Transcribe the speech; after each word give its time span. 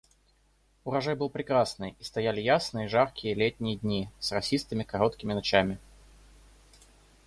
Урожай 0.83 1.13
был 1.15 1.29
прекрасный, 1.29 1.95
и 1.99 2.03
стояли 2.03 2.41
ясные, 2.41 2.87
жаркие 2.87 3.35
летние 3.35 3.75
дни 3.75 4.09
с 4.19 4.31
росистыми 4.31 4.81
короткими 4.81 5.33
ночами. 5.33 5.77